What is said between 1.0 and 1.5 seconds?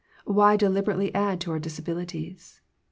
add